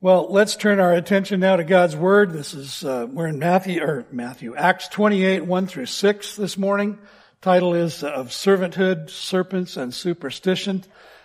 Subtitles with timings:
[0.00, 2.32] Well, let's turn our attention now to God's Word.
[2.32, 7.00] This is, uh, we're in Matthew, or Matthew, Acts 28, 1 through 6 this morning.
[7.40, 10.84] Title is uh, Of Servanthood, Serpents, and Superstition.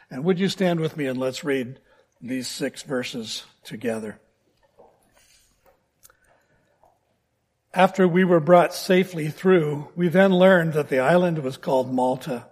[0.10, 1.80] And would you stand with me and let's read
[2.20, 4.20] these six verses together.
[7.76, 12.48] After we were brought safely through, we then learned that the island was called Malta.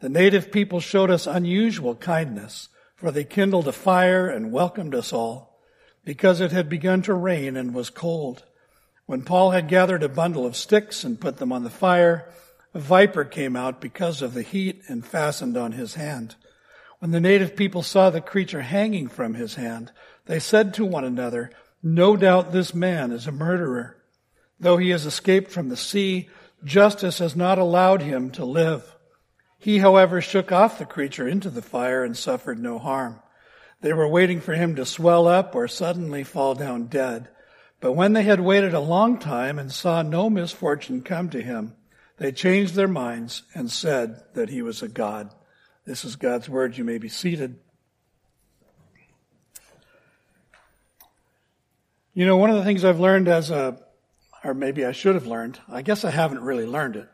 [0.00, 5.12] The native people showed us unusual kindness, for they kindled a fire and welcomed us
[5.12, 5.49] all
[6.04, 8.44] because it had begun to rain and was cold.
[9.06, 12.32] When Paul had gathered a bundle of sticks and put them on the fire,
[12.72, 16.36] a viper came out because of the heat and fastened on his hand.
[17.00, 19.90] When the native people saw the creature hanging from his hand,
[20.26, 21.50] they said to one another,
[21.82, 23.96] No doubt this man is a murderer.
[24.60, 26.28] Though he has escaped from the sea,
[26.62, 28.94] justice has not allowed him to live.
[29.58, 33.20] He, however, shook off the creature into the fire and suffered no harm.
[33.80, 37.28] They were waiting for him to swell up or suddenly fall down dead.
[37.80, 41.74] But when they had waited a long time and saw no misfortune come to him,
[42.18, 45.34] they changed their minds and said that he was a god.
[45.86, 46.76] This is God's word.
[46.76, 47.58] You may be seated.
[52.12, 53.80] You know, one of the things I've learned as a,
[54.44, 57.08] or maybe I should have learned, I guess I haven't really learned it,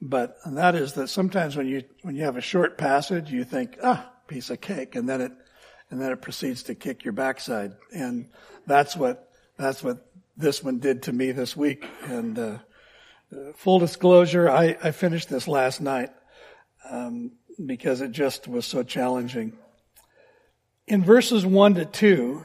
[0.00, 3.78] but that is that sometimes when you, when you have a short passage, you think,
[3.82, 5.32] ah, piece of cake, and then it
[5.90, 7.72] and then it proceeds to kick your backside.
[7.92, 8.28] And
[8.66, 11.86] that's what, that's what this one did to me this week.
[12.04, 12.58] And, uh,
[13.56, 16.10] full disclosure, I, I finished this last night,
[16.88, 17.32] um,
[17.66, 19.52] because it just was so challenging.
[20.86, 22.44] In verses one to two,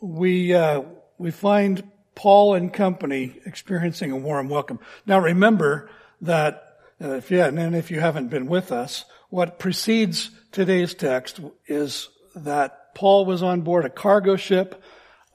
[0.00, 0.82] we, uh,
[1.18, 4.80] we find Paul and company experiencing a warm welcome.
[5.06, 5.90] Now remember
[6.22, 11.38] that uh, if you, and if you haven't been with us, what precedes today's text
[11.68, 14.82] is that Paul was on board a cargo ship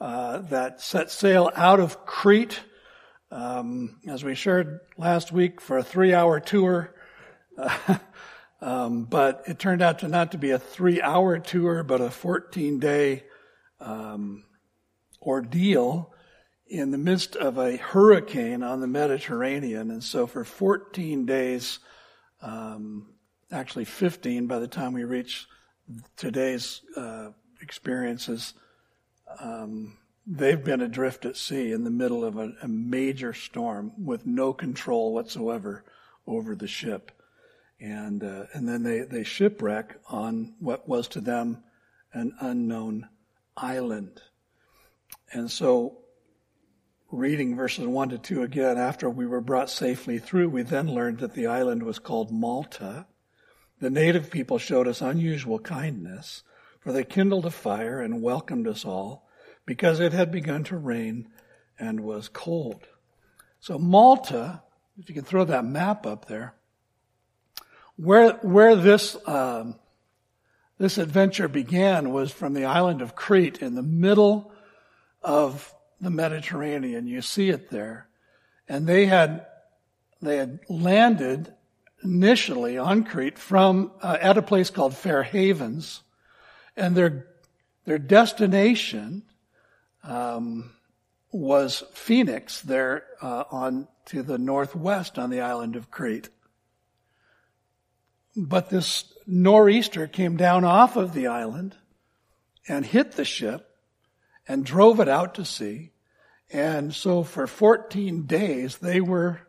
[0.00, 2.60] uh, that set sail out of Crete,
[3.30, 6.94] um, as we shared last week, for a three-hour tour.
[8.64, 13.22] Um, but it turned out to not to be a three-hour tour, but a 14-day
[13.78, 14.44] um,
[15.20, 16.14] ordeal
[16.66, 19.90] in the midst of a hurricane on the Mediterranean.
[19.90, 21.78] And so for 14 days,
[22.40, 23.12] um,
[23.52, 25.46] actually 15 by the time we reach
[26.16, 27.30] today's uh,
[27.60, 28.54] experiences,
[29.40, 29.96] um,
[30.26, 34.52] they've been adrift at sea in the middle of a, a, major storm with no
[34.52, 35.84] control whatsoever
[36.26, 37.10] over the ship.
[37.80, 41.62] And, uh, and then they, they shipwreck on what was to them
[42.12, 43.08] an unknown
[43.56, 44.22] island.
[45.32, 45.98] And so,
[47.10, 51.18] reading verses 1 to 2 again, after we were brought safely through, we then learned
[51.18, 53.06] that the island was called Malta
[53.80, 56.42] the native people showed us unusual kindness,
[56.80, 59.28] for they kindled a fire and welcomed us all
[59.66, 61.28] because it had begun to rain
[61.78, 62.86] and was cold.
[63.60, 64.62] So Malta,
[64.98, 66.54] if you can throw that map up there,
[67.96, 69.76] where where this um,
[70.78, 74.52] this adventure began was from the island of Crete in the middle
[75.22, 77.06] of the Mediterranean.
[77.06, 78.08] You see it there,
[78.68, 79.46] and they had
[80.20, 81.54] they had landed
[82.04, 86.02] initially on Crete from uh, at a place called Fair Havens,
[86.76, 87.26] and their
[87.84, 89.22] their destination
[90.02, 90.72] um,
[91.32, 96.28] was Phoenix, there uh, on to the northwest on the island of Crete.
[98.36, 101.76] But this nor'easter came down off of the island
[102.68, 103.68] and hit the ship
[104.46, 105.92] and drove it out to sea.
[106.52, 109.40] And so for 14 days they were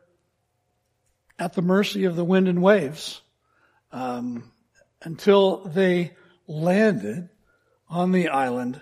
[1.38, 3.22] at the mercy of the wind and waves
[3.92, 4.52] um,
[5.02, 6.12] until they
[6.48, 7.30] landed
[7.90, 8.82] on the island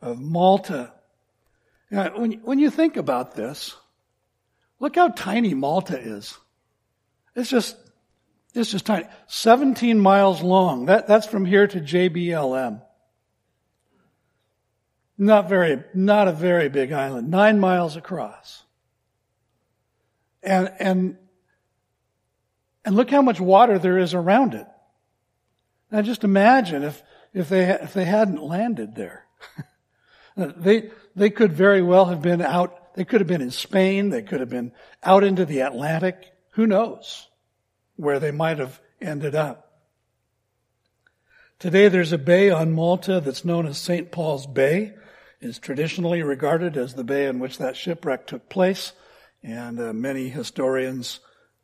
[0.00, 0.92] of Malta.
[1.90, 3.76] Now, when, when you think about this,
[4.80, 6.36] look how tiny Malta is.
[7.34, 7.76] It's just,
[8.54, 9.06] it's just tiny.
[9.28, 10.86] 17 miles long.
[10.86, 12.82] That, that's from here to JBLM.
[15.18, 17.30] Not very, not a very big island.
[17.30, 18.64] Nine miles across.
[20.42, 21.16] And, and
[22.84, 24.66] and look how much water there is around it.
[25.90, 27.02] Now just imagine if,
[27.32, 29.26] if they, if they hadn't landed there.
[30.36, 34.22] they, they could very well have been out, they could have been in Spain, they
[34.22, 36.32] could have been out into the Atlantic.
[36.52, 37.28] Who knows
[37.96, 39.72] where they might have ended up.
[41.58, 44.10] Today there's a bay on Malta that's known as St.
[44.10, 44.94] Paul's Bay.
[45.40, 48.92] It's traditionally regarded as the bay in which that shipwreck took place,
[49.42, 51.20] and uh, many historians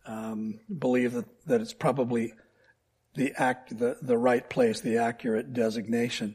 [0.09, 2.33] um, believe that, that it's probably
[3.15, 6.35] the act, the, the right place, the accurate designation.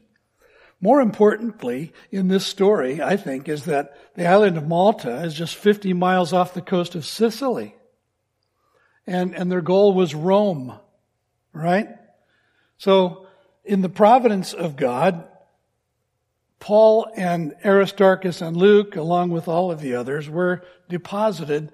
[0.80, 5.56] More importantly, in this story, I think, is that the island of Malta is just
[5.56, 7.76] 50 miles off the coast of Sicily.
[9.08, 10.78] And, and their goal was Rome,
[11.52, 11.88] right?
[12.78, 13.28] So,
[13.66, 15.28] in the providence of God,
[16.60, 21.72] Paul and Aristarchus and Luke, along with all of the others, were deposited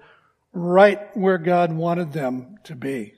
[0.52, 3.14] right where God wanted them to be.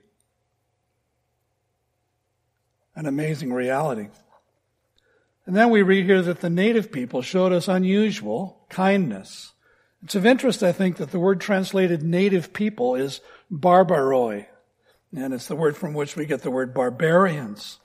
[2.94, 4.08] An amazing reality.
[5.46, 9.52] And then we read here that the native people showed us unusual kindness.
[10.04, 13.20] It's of interest, I think, that the word translated native people is
[13.50, 14.46] barbaroi,
[15.14, 17.78] and it's the word from which we get the word barbarians.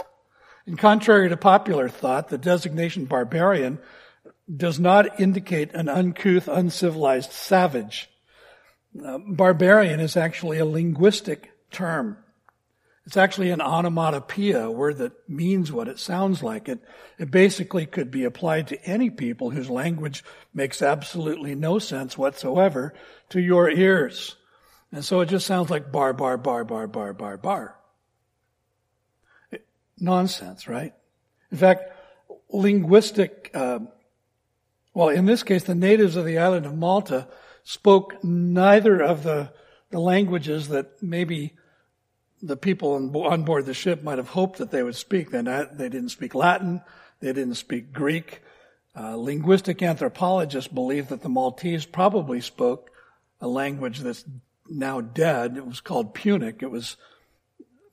[0.66, 3.80] And contrary to popular thought, the designation barbarian
[4.54, 8.10] does not indicate an uncouth, uncivilized savage.
[9.04, 12.18] Uh, barbarian is actually a linguistic term.
[13.06, 16.68] It's actually an onomatopoeia, a word that means what it sounds like.
[16.68, 16.80] It,
[17.18, 22.94] it basically could be applied to any people whose language makes absolutely no sense whatsoever
[23.30, 24.36] to your ears.
[24.92, 27.76] And so it just sounds like bar, bar, bar, bar, bar, bar, bar.
[29.52, 29.66] It,
[29.98, 30.94] nonsense, right?
[31.50, 31.94] In fact,
[32.50, 33.80] linguistic, uh,
[34.94, 37.28] well, in this case, the natives of the island of Malta
[37.68, 39.52] spoke neither of the,
[39.90, 41.54] the languages that maybe
[42.42, 45.32] the people on board the ship might have hoped that they would speak.
[45.32, 46.82] They, they didn't speak Latin.
[47.20, 48.42] They didn't speak Greek.
[48.98, 52.90] Uh, linguistic anthropologists believe that the Maltese probably spoke
[53.42, 54.24] a language that's
[54.70, 55.58] now dead.
[55.58, 56.64] It was called Punic.
[56.64, 56.96] It was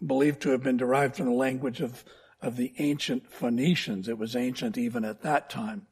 [0.07, 2.05] believed to have been derived from the language of,
[2.41, 4.09] of the ancient Phoenicians.
[4.09, 5.89] It was ancient even at that time.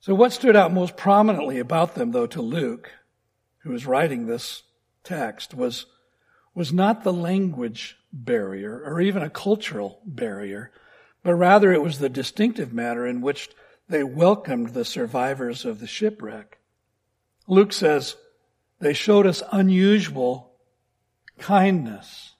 [0.00, 2.90] So what stood out most prominently about them, though, to Luke,
[3.58, 4.62] who was writing this
[5.02, 5.86] text, was
[6.54, 10.72] was not the language barrier or even a cultural barrier,
[11.22, 13.48] but rather it was the distinctive manner in which
[13.88, 16.58] they welcomed the survivors of the shipwreck.
[17.46, 18.16] Luke says
[18.80, 20.52] they showed us unusual
[21.38, 22.34] kindness.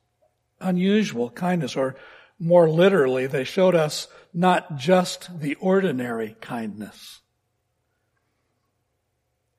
[0.60, 1.94] Unusual kindness, or
[2.38, 7.20] more literally, they showed us not just the ordinary kindness.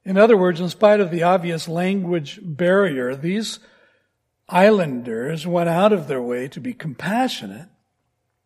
[0.06, 3.60] In other words, in spite of the obvious language barrier, these
[4.48, 7.70] islanders went out of their way to be compassionate,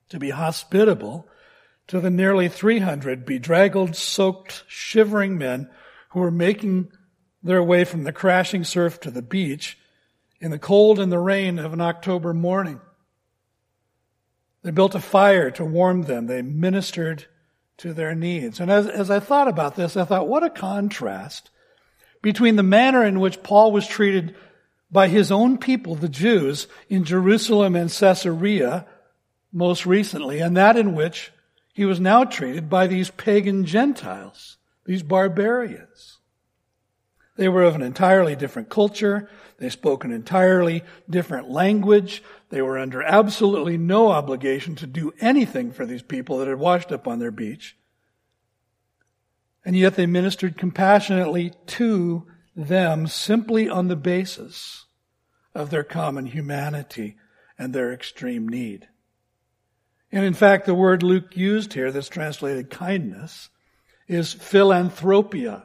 [0.10, 1.28] to be hospitable
[1.88, 5.70] to the nearly 300 bedraggled, soaked, shivering men
[6.10, 6.92] who were making
[7.42, 9.78] their way from the crashing surf to the beach
[10.40, 12.80] in the cold and the rain of an October morning.
[14.62, 16.28] They built a fire to warm them.
[16.28, 17.28] They ministered
[17.84, 18.62] to their needs.
[18.62, 21.50] And as, as I thought about this, I thought, what a contrast
[22.22, 24.36] between the manner in which Paul was treated
[24.90, 28.86] by his own people, the Jews, in Jerusalem and Caesarea
[29.52, 31.34] most recently, and that in which
[31.74, 36.20] he was now treated by these pagan Gentiles, these barbarians.
[37.36, 39.30] They were of an entirely different culture.
[39.58, 42.22] They spoke an entirely different language.
[42.50, 46.92] They were under absolutely no obligation to do anything for these people that had washed
[46.92, 47.76] up on their beach.
[49.66, 54.86] And yet they ministered compassionately to them simply on the basis
[55.56, 57.16] of their common humanity
[57.58, 58.88] and their extreme need.
[60.12, 63.50] And in fact, the word Luke used here that's translated kindness
[64.08, 65.64] is philanthropia,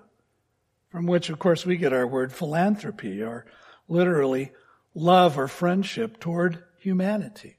[0.99, 3.47] from which, of course, we get our word philanthropy, or
[3.87, 4.51] literally
[4.97, 7.57] love or friendship toward humanity.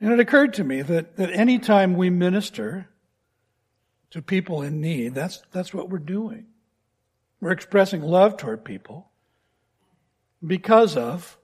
[0.00, 2.88] And it occurred to me that, that any time we minister
[4.12, 6.46] to people in need, that's, that's what we're doing.
[7.40, 9.10] We're expressing love toward people
[10.46, 11.36] because of,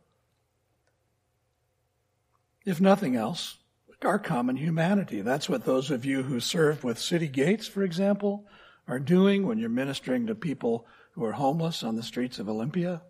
[2.64, 3.59] if nothing else,
[4.06, 5.20] our common humanity.
[5.20, 8.46] That's what those of you who serve with City Gates, for example,
[8.87, 13.02] are doing when you're ministering to people who are homeless on the streets of Olympia.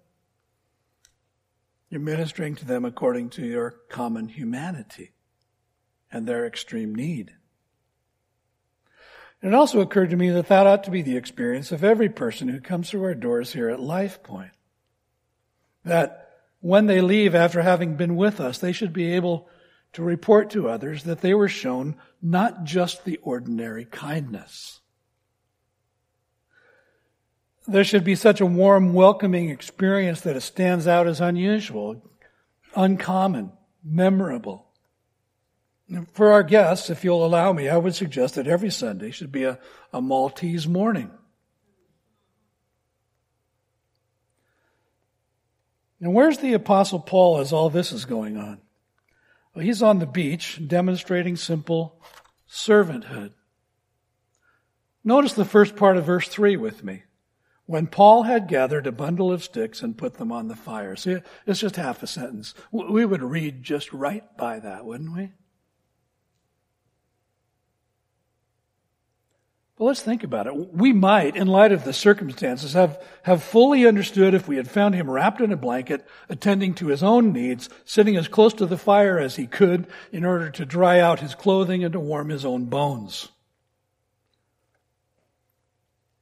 [1.91, 5.13] You're ministering to them according to your common humanity
[6.11, 7.33] and their extreme need.
[9.43, 12.49] It also occurred to me that that ought to be the experience of every person
[12.49, 14.53] who comes through our doors here at Life Point.
[15.85, 19.49] That when they leave after having been with us, they should be able
[19.95, 24.81] to report to others that they were shown not just the ordinary kindness.
[27.67, 32.03] There should be such a warm, welcoming experience that it stands out as unusual,
[32.77, 34.67] uncommon, memorable.
[36.13, 39.45] For our guests, if you'll allow me, I would suggest that every Sunday should be
[39.45, 39.59] a,
[39.93, 41.11] a Maltese morning.
[46.01, 48.61] Now, where's the Apostle Paul as all this is going on?
[49.55, 52.01] Well, he's on the beach demonstrating simple
[52.51, 53.33] servanthood.
[55.05, 57.05] Notice the first part of verse 3 with me.
[57.67, 60.97] When Paul had gathered a bundle of sticks and put them on the fire.
[60.97, 62.53] See, it's just half a sentence.
[62.73, 65.33] We would read just right by that, wouldn't we?
[69.85, 70.73] But let's think about it.
[70.73, 74.95] We might, in light of the circumstances, have, have fully understood if we had found
[74.95, 78.79] him wrapped in a blanket, attending to his own needs, sitting as close to the
[78.79, 82.47] fire as he could in order to dry out his clothing and to warm his
[82.47, 83.29] own bones.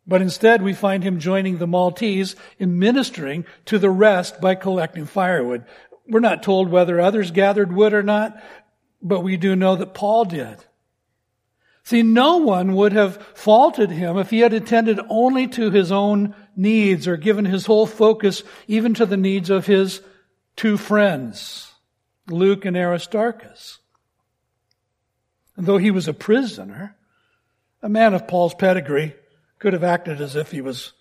[0.09, 5.07] But instead, we find him joining the Maltese in ministering to the rest by collecting
[5.07, 5.67] firewood.
[6.09, 8.43] We're not told whether others gathered wood or not,
[9.01, 10.65] but we do know that Paul did.
[11.85, 16.35] See, no one would have faulted him if he had attended only to his own
[16.55, 20.01] needs or given his whole focus even to the needs of his
[20.55, 21.73] two friends,
[22.29, 23.81] Luke and Aristarchus.
[25.57, 26.97] And though he was a prisoner,
[27.83, 29.15] a man of Paul's pedigree
[29.59, 30.93] could have acted as if he was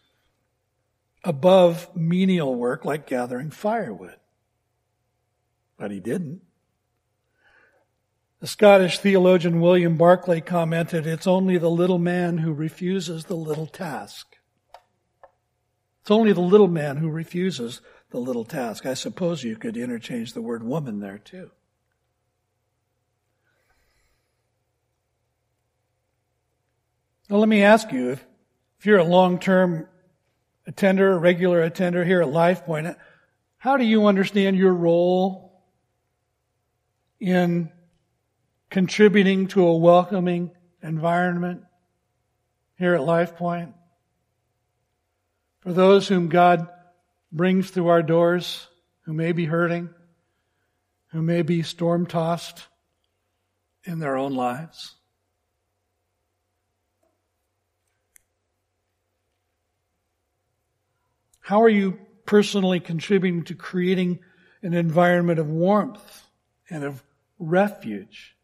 [1.23, 4.17] above menial work like gathering firewood.
[5.77, 6.41] But he didn't.
[8.41, 13.67] The Scottish theologian William Barclay commented, It's only the little man who refuses the little
[13.67, 14.35] task.
[16.01, 18.87] It's only the little man who refuses the little task.
[18.87, 21.51] I suppose you could interchange the word woman there too.
[27.29, 28.25] Now, let me ask you if,
[28.79, 29.87] if you're a long term
[30.65, 32.95] attender, a regular attender here at LifePoint,
[33.59, 35.61] how do you understand your role
[37.19, 37.71] in
[38.71, 40.49] contributing to a welcoming
[40.81, 41.61] environment
[42.77, 43.73] here at LifePoint.
[45.59, 46.69] For those whom God
[47.31, 48.67] brings through our doors,
[49.01, 49.89] who may be hurting,
[51.07, 52.65] who may be storm tossed
[53.83, 54.95] in their own lives.
[61.41, 64.19] How are you personally contributing to creating
[64.61, 66.23] an environment of warmth
[66.69, 67.03] and of
[67.37, 68.37] refuge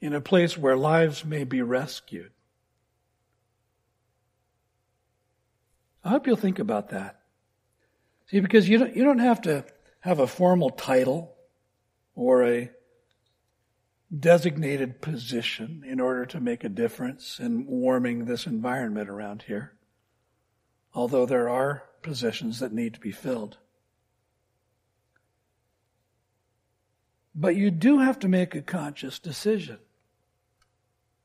[0.00, 2.30] in a place where lives may be rescued.
[6.04, 7.20] I hope you'll think about that.
[8.28, 9.64] See, because you don't, you don't have to
[10.00, 11.34] have a formal title
[12.14, 12.70] or a
[14.16, 19.72] designated position in order to make a difference in warming this environment around here.
[20.94, 23.58] Although there are positions that need to be filled.
[27.34, 29.78] But you do have to make a conscious decision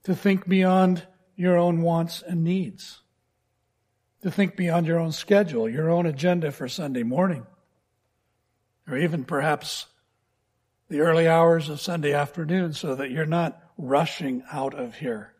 [0.03, 1.05] to think beyond
[1.35, 3.01] your own wants and needs,
[4.21, 7.45] to think beyond your own schedule, your own agenda for Sunday morning,
[8.87, 9.87] or even perhaps
[10.89, 15.33] the early hours of Sunday afternoon so that you're not rushing out of here.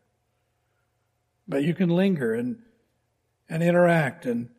[1.48, 2.60] But you can linger and,
[3.50, 4.50] and interact and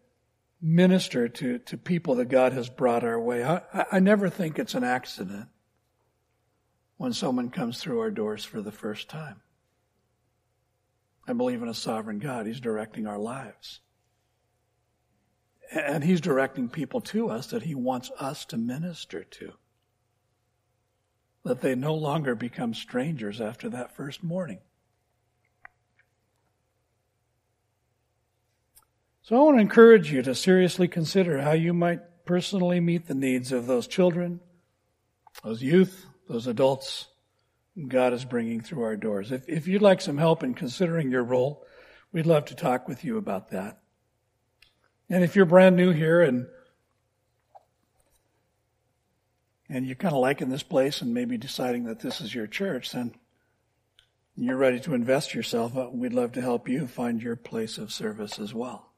[0.60, 3.42] minister to, to people that God has brought our way.
[3.42, 5.48] I, I never think it's an accident
[6.98, 9.40] when someone comes through our doors for the first time.
[11.26, 12.46] I believe in a sovereign God.
[12.46, 13.80] He's directing our lives.
[15.70, 19.52] And He's directing people to us that He wants us to minister to.
[21.44, 24.58] That they no longer become strangers after that first morning.
[29.22, 33.14] So I want to encourage you to seriously consider how you might personally meet the
[33.14, 34.40] needs of those children,
[35.44, 37.06] those youth, those adults,
[37.88, 39.32] God is bringing through our doors.
[39.32, 41.64] If, if you'd like some help in considering your role,
[42.12, 43.78] we'd love to talk with you about that.
[45.08, 46.46] And if you're brand new here and
[49.68, 52.92] and you're kind of liking this place and maybe deciding that this is your church,
[52.92, 53.14] then
[54.36, 57.90] you're ready to invest yourself, uh, we'd love to help you find your place of
[57.90, 58.92] service as well.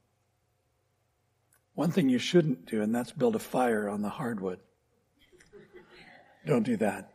[1.75, 4.59] One thing you shouldn't do, and that's build a fire on the hardwood.
[6.45, 7.14] Don't do that.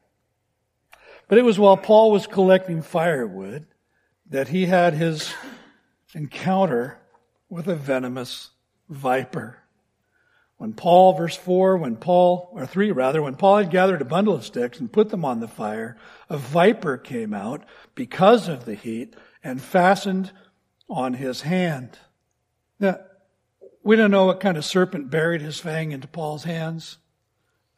[1.29, 3.67] But it was while Paul was collecting firewood
[4.29, 5.31] that he had his
[6.13, 6.97] encounter
[7.49, 8.49] with a venomous
[8.89, 9.59] viper.
[10.57, 14.33] When Paul, verse 4, when Paul, or 3 rather, when Paul had gathered a bundle
[14.33, 15.97] of sticks and put them on the fire,
[16.29, 20.31] a viper came out because of the heat and fastened
[20.89, 21.99] on his hand.
[22.79, 22.99] Now,
[23.83, 26.97] we don't know what kind of serpent buried his fang into Paul's hands.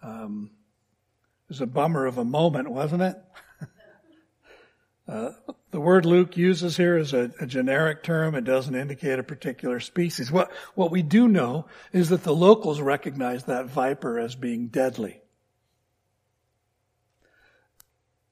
[0.01, 0.51] Um,
[1.51, 3.15] was a bummer of a moment, wasn't it?
[5.07, 5.31] uh,
[5.71, 8.35] the word Luke uses here is a, a, generic term.
[8.35, 10.31] It doesn't indicate a particular species.
[10.31, 15.21] What, what we do know is that the locals recognized that viper as being deadly.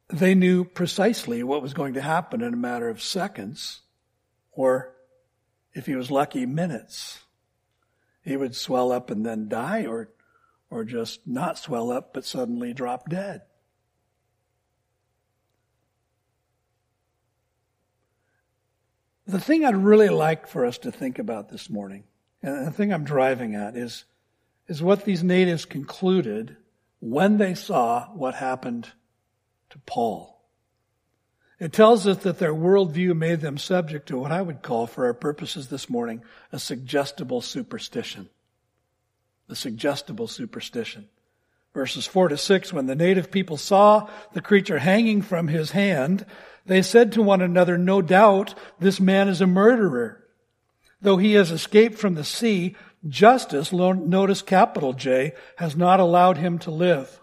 [0.10, 3.82] they knew precisely what was going to happen in a matter of seconds,
[4.52, 4.96] or
[5.74, 7.20] if he was lucky, minutes.
[8.24, 10.10] He would swell up and then die, or,
[10.70, 13.42] or just not swell up but suddenly drop dead.
[19.30, 22.04] The thing I'd really like for us to think about this morning,
[22.42, 24.06] and the thing I'm driving at, is,
[24.68, 26.58] is what these natives concluded
[27.00, 28.90] when they saw what happened
[29.70, 30.42] to Paul.
[31.60, 35.06] It tells us that their worldview made them subject to what I would call, for
[35.06, 38.30] our purposes this morning, a suggestible superstition.
[39.50, 41.10] A suggestible superstition.
[41.74, 46.26] Verses 4 to 6, when the native people saw the creature hanging from his hand,
[46.66, 50.24] they said to one another, No doubt this man is a murderer.
[51.02, 52.76] Though he has escaped from the sea,
[53.08, 57.20] justice, notice capital J, has not allowed him to live.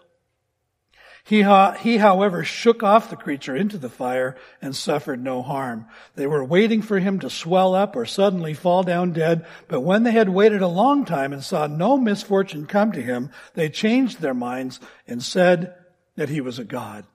[1.27, 1.43] He,
[1.81, 5.87] he, however, shook off the creature into the fire and suffered no harm.
[6.15, 10.03] They were waiting for him to swell up or suddenly fall down dead, but when
[10.03, 14.21] they had waited a long time and saw no misfortune come to him, they changed
[14.21, 15.75] their minds and said
[16.15, 17.05] that he was a god.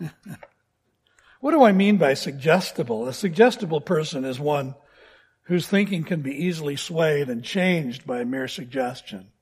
[1.40, 3.06] what do I mean by suggestible?
[3.08, 4.74] A suggestible person is one
[5.42, 9.32] whose thinking can be easily swayed and changed by mere suggestion.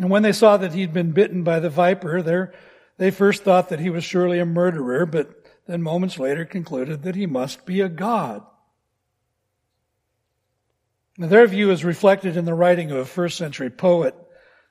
[0.00, 2.54] And when they saw that he'd been bitten by the viper, there
[2.96, 7.16] they first thought that he was surely a murderer, but then moments later concluded that
[7.16, 8.42] he must be a god.
[11.18, 14.14] Now, their view is reflected in the writing of a first century poet,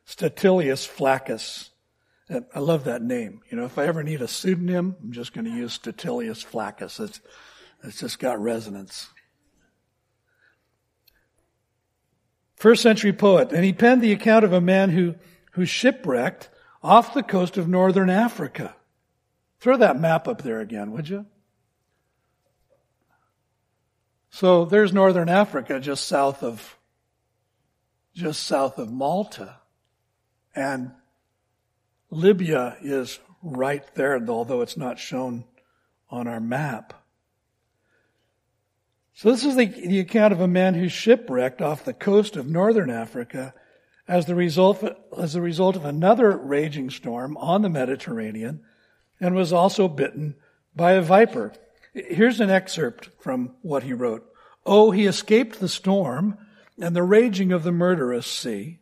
[0.07, 1.69] Statilius Flaccus.
[2.55, 3.41] I love that name.
[3.51, 6.99] You know, if I ever need a pseudonym, I'm just going to use Statilius Flaccus.
[6.99, 7.21] It's,
[7.83, 9.09] it's just got resonance.
[12.59, 15.15] First century poet, and he penned the account of a man who,
[15.53, 16.49] who shipwrecked
[16.83, 18.75] off the coast of northern Africa.
[19.59, 21.25] Throw that map up there again, would you?
[24.29, 26.77] So there's northern Africa just south of,
[28.13, 29.55] just south of Malta.
[30.53, 30.91] And
[32.11, 35.45] Libya is right there, although it's not shown
[36.09, 36.93] on our map.
[39.19, 42.47] So this is the, the account of a man who's shipwrecked off the coast of
[42.47, 43.53] northern Africa
[44.07, 44.81] as the result,
[45.17, 48.61] as a result of another raging storm on the Mediterranean
[49.19, 50.35] and was also bitten
[50.73, 51.51] by a viper.
[51.93, 54.25] Here's an excerpt from what he wrote.
[54.65, 56.37] Oh, he escaped the storm
[56.79, 58.79] and the raging of the murderous sea.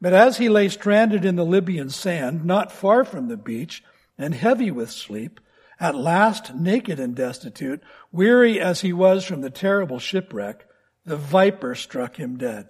[0.00, 3.84] But as he lay stranded in the Libyan sand, not far from the beach,
[4.16, 5.38] and heavy with sleep,
[5.78, 10.66] at last, naked and destitute, weary as he was from the terrible shipwreck,
[11.04, 12.68] the viper struck him dead.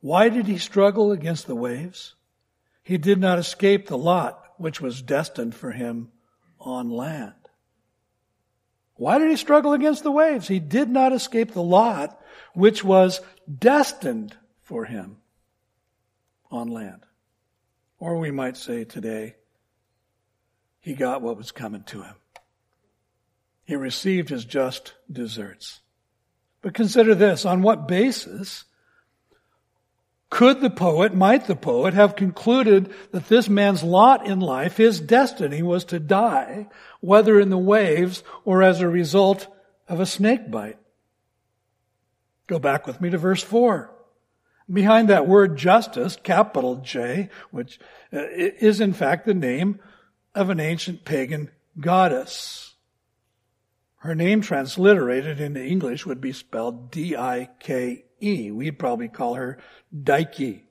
[0.00, 2.14] Why did he struggle against the waves?
[2.82, 6.12] He did not escape the lot which was destined for him
[6.60, 7.34] on land.
[8.94, 10.48] Why did he struggle against the waves?
[10.48, 12.18] He did not escape the lot
[12.54, 13.20] which was
[13.58, 15.18] destined for him
[16.50, 17.04] on land.
[17.98, 19.36] Or we might say today,
[20.86, 22.14] he got what was coming to him.
[23.64, 25.80] He received his just deserts.
[26.62, 28.66] But consider this, on what basis
[30.30, 35.00] could the poet, might the poet, have concluded that this man's lot in life, his
[35.00, 36.68] destiny was to die,
[37.00, 39.48] whether in the waves or as a result
[39.88, 40.78] of a snake bite?
[42.46, 43.92] Go back with me to verse 4.
[44.72, 47.80] Behind that word justice, capital J, which
[48.12, 49.80] uh, is in fact the name
[50.36, 52.74] of an ancient pagan goddess.
[54.00, 58.50] Her name transliterated into English would be spelled D-I-K-E.
[58.50, 59.58] We'd probably call her
[60.02, 60.38] Dike.
[60.38, 60.62] It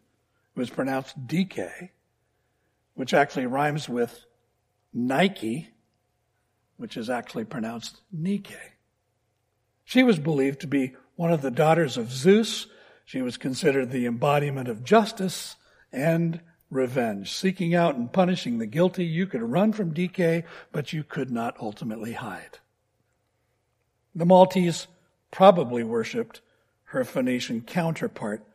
[0.55, 1.89] was pronounced DK,
[2.93, 4.25] which actually rhymes with
[4.93, 5.69] Nike,
[6.77, 8.53] which is actually pronounced Nike.
[9.83, 12.67] She was believed to be one of the daughters of Zeus.
[13.03, 15.55] She was considered the embodiment of justice
[15.91, 16.39] and
[16.75, 19.05] revenge, seeking out and punishing the guilty.
[19.05, 22.59] You could run from DK, but you could not ultimately hide.
[24.13, 24.87] The Maltese
[25.31, 26.41] probably worshipped
[26.85, 28.45] her Phoenician counterpart.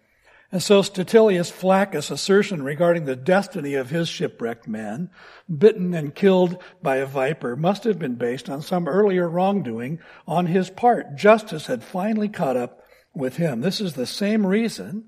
[0.52, 5.10] And so Statilius Flaccus' assertion regarding the destiny of his shipwrecked man,
[5.54, 10.46] bitten and killed by a viper, must have been based on some earlier wrongdoing on
[10.46, 11.14] his part.
[11.14, 12.82] Justice had finally caught up
[13.14, 13.60] with him.
[13.60, 15.04] This is the same reason,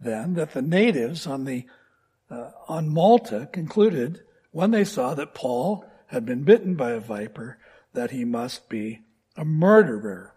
[0.00, 1.64] then, that the natives on the
[2.32, 7.58] uh, on Malta concluded when they saw that Paul had been bitten by a viper
[7.92, 9.02] that he must be
[9.36, 10.34] a murderer,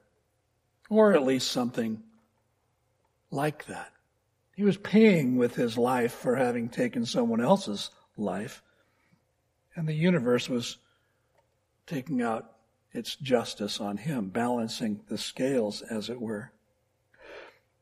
[0.90, 2.04] or at least something
[3.32, 3.94] like that.
[4.56, 8.62] He was paying with his life for having taken someone else's life,
[9.76, 10.78] and the universe was
[11.88, 12.52] taking out
[12.92, 16.52] its justice on him, balancing the scales, as it were.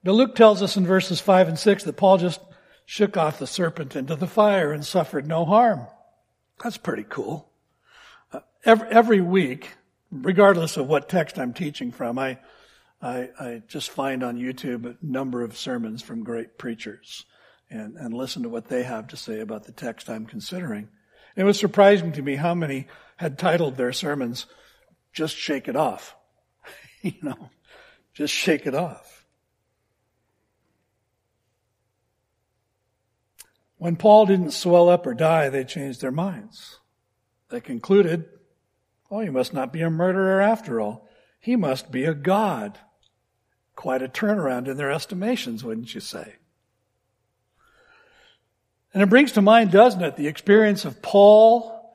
[0.03, 2.39] But Luke tells us in verses 5 and 6 that Paul just
[2.85, 5.87] shook off the serpent into the fire and suffered no harm.
[6.63, 7.49] That's pretty cool.
[8.31, 9.71] Uh, every, every week,
[10.11, 12.39] regardless of what text I'm teaching from, I,
[13.01, 17.25] I, I, just find on YouTube a number of sermons from great preachers
[17.69, 20.89] and, and listen to what they have to say about the text I'm considering.
[21.35, 24.45] It was surprising to me how many had titled their sermons,
[25.11, 26.15] Just Shake It Off.
[27.01, 27.49] you know,
[28.13, 29.12] just shake it off.
[33.83, 36.79] When Paul didn't swell up or die, they changed their minds.
[37.49, 38.23] They concluded,
[39.11, 41.05] oh, he must not be a murderer after all.
[41.37, 42.79] He must be a god.
[43.75, 46.35] Quite a turnaround in their estimations, wouldn't you say?
[48.93, 51.93] And it brings to mind, doesn't it, the experience of Paul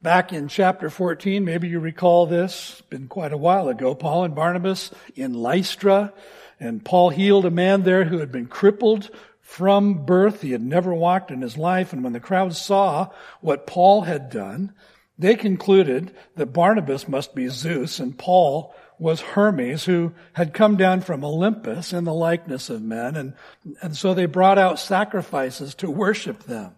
[0.00, 1.44] back in chapter 14.
[1.44, 2.74] Maybe you recall this.
[2.78, 3.96] It's been quite a while ago.
[3.96, 6.12] Paul and Barnabas in Lystra.
[6.60, 9.10] And Paul healed a man there who had been crippled
[9.54, 10.42] from birth.
[10.42, 11.92] He had never walked in his life.
[11.92, 14.72] And when the crowd saw what Paul had done,
[15.16, 21.02] they concluded that Barnabas must be Zeus and Paul was Hermes, who had come down
[21.02, 23.34] from Olympus in the likeness of men, and,
[23.82, 26.76] and so they brought out sacrifices to worship them.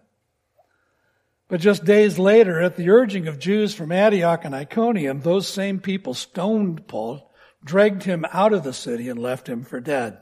[1.47, 5.79] But just days later, at the urging of Jews from Antioch and Iconium, those same
[5.79, 7.31] people stoned Paul,
[7.63, 10.17] dragged him out of the city, and left him for dead.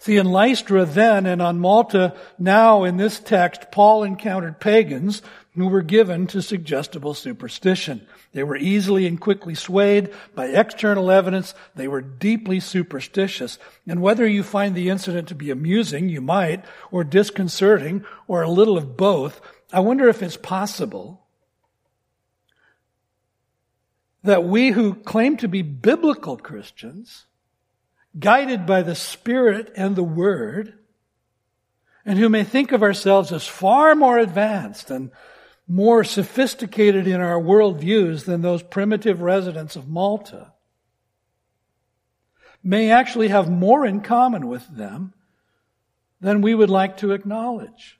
[0.00, 5.22] See, in Lystra then and on Malta now in this text, Paul encountered pagans
[5.54, 8.06] who were given to suggestible superstition.
[8.32, 11.52] They were easily and quickly swayed by external evidence.
[11.74, 13.58] They were deeply superstitious.
[13.86, 18.50] And whether you find the incident to be amusing, you might, or disconcerting, or a
[18.50, 19.40] little of both,
[19.72, 21.24] I wonder if it's possible
[24.22, 27.26] that we who claim to be biblical Christians,
[28.18, 30.74] guided by the Spirit and the Word,
[32.04, 35.10] and who may think of ourselves as far more advanced and
[35.66, 40.52] more sophisticated in our worldviews than those primitive residents of Malta,
[42.62, 45.12] may actually have more in common with them
[46.20, 47.97] than we would like to acknowledge.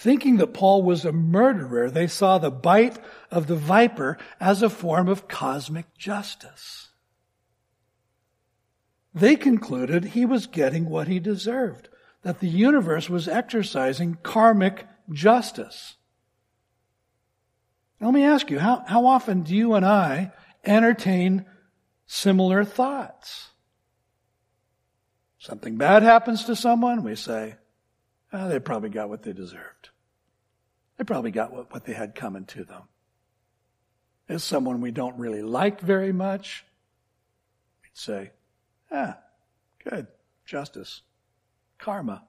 [0.00, 2.98] Thinking that Paul was a murderer, they saw the bite
[3.30, 6.88] of the viper as a form of cosmic justice.
[9.12, 11.90] They concluded he was getting what he deserved
[12.22, 15.96] that the universe was exercising karmic justice.
[18.00, 20.32] Let me ask you, how, how often do you and I
[20.64, 21.44] entertain
[22.06, 23.48] similar thoughts?
[25.38, 27.56] Something bad happens to someone, we say,
[28.32, 29.89] oh, they probably got what they deserved.
[31.00, 32.82] They probably got what, what they had coming to them.
[34.28, 36.62] It's someone we don't really like very much.
[37.82, 38.32] We'd say,
[38.92, 39.16] ah,
[39.82, 40.08] good,
[40.44, 41.00] justice
[41.78, 42.24] karma.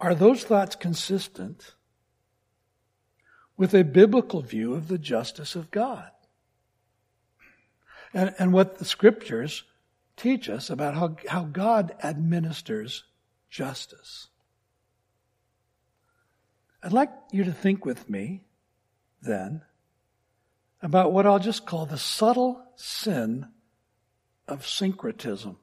[0.00, 1.74] Are those thoughts consistent
[3.58, 6.10] with a biblical view of the justice of God?
[8.14, 9.64] And, and what the scriptures
[10.16, 13.04] teach us about how, how God administers
[13.50, 14.28] justice.
[16.82, 18.42] I'd like you to think with me
[19.22, 19.62] then
[20.82, 23.46] about what I'll just call the subtle sin
[24.48, 25.58] of syncretism.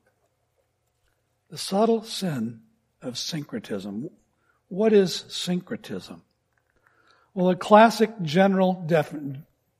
[1.49, 2.61] The subtle sin
[3.01, 4.09] of syncretism.
[4.69, 6.21] What is syncretism?
[7.33, 8.85] Well, a classic general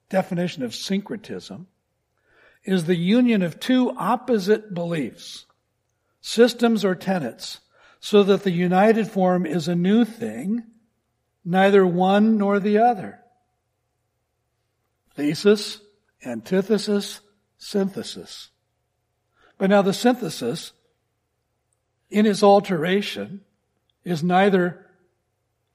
[0.09, 1.67] definition of syncretism
[2.65, 5.45] is the union of two opposite beliefs,
[6.19, 7.61] systems or tenets,
[8.01, 10.63] so that the united form is a new thing,
[11.49, 13.19] neither one nor the other.
[15.15, 15.81] Thesis,
[16.23, 17.21] antithesis,
[17.57, 18.49] synthesis.
[19.57, 20.73] But now the synthesis
[22.11, 23.41] in its alteration
[24.03, 24.85] is neither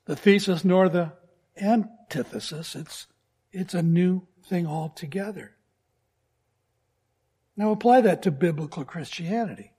[0.04, 1.12] the thesis nor the
[1.60, 2.76] antithesis.
[2.76, 3.08] It's,
[3.52, 5.56] it's a new thing altogether.
[7.56, 9.72] Now apply that to biblical Christianity.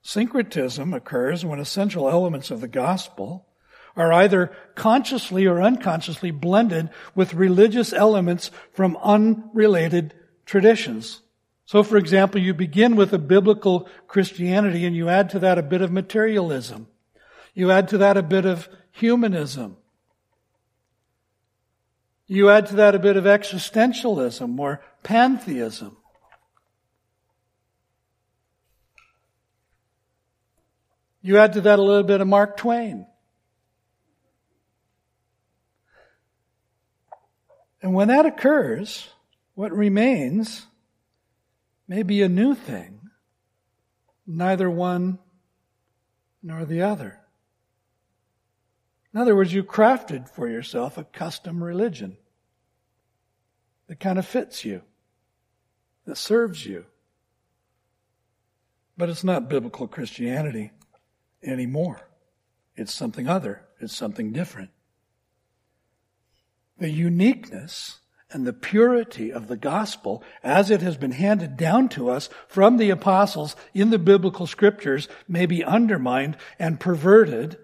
[0.00, 3.48] Syncretism occurs when essential elements of the gospel
[3.96, 10.14] are either consciously or unconsciously blended with religious elements from unrelated
[10.46, 11.20] traditions.
[11.64, 15.62] So, for example, you begin with a biblical Christianity and you add to that a
[15.62, 16.88] bit of materialism.
[17.54, 19.76] You add to that a bit of humanism.
[22.26, 25.96] You add to that a bit of existentialism or pantheism.
[31.20, 33.06] You add to that a little bit of Mark Twain.
[37.82, 39.08] And when that occurs,
[39.54, 40.66] what remains
[41.88, 43.00] may be a new thing,
[44.26, 45.18] neither one
[46.42, 47.20] nor the other.
[49.12, 52.16] In other words, you crafted for yourself a custom religion
[53.88, 54.82] that kind of fits you,
[56.06, 56.86] that serves you.
[58.96, 60.70] But it's not biblical Christianity
[61.42, 62.00] anymore.
[62.76, 63.66] It's something other.
[63.80, 64.70] It's something different.
[66.82, 68.00] The uniqueness
[68.32, 72.76] and the purity of the gospel as it has been handed down to us from
[72.76, 77.56] the apostles in the biblical scriptures may be undermined and perverted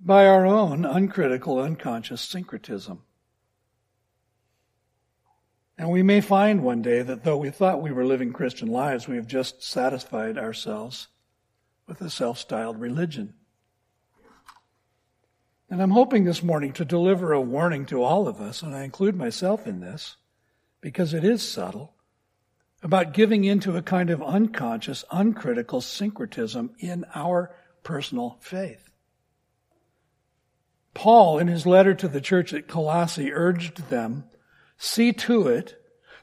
[0.00, 3.02] by our own uncritical, unconscious syncretism.
[5.76, 9.06] And we may find one day that though we thought we were living Christian lives,
[9.06, 11.08] we have just satisfied ourselves
[11.86, 13.34] with a self-styled religion.
[15.70, 18.84] And I'm hoping this morning to deliver a warning to all of us, and I
[18.84, 20.16] include myself in this,
[20.80, 21.94] because it is subtle,
[22.82, 28.90] about giving into a kind of unconscious, uncritical syncretism in our personal faith.
[30.92, 34.24] Paul, in his letter to the church at Colossae, urged them
[34.76, 35.80] See to it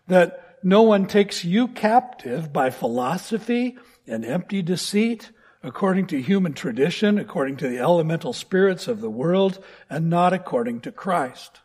[0.07, 5.31] that no one takes you captive by philosophy and empty deceit,
[5.63, 10.81] according to human tradition, according to the elemental spirits of the world, and not according
[10.81, 11.59] to Christ.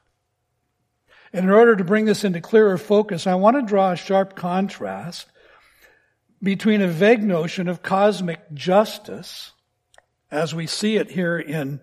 [1.32, 4.36] And in order to bring this into clearer focus, I want to draw a sharp
[4.36, 5.26] contrast
[6.42, 9.52] between a vague notion of cosmic justice,
[10.30, 11.80] as we see it here in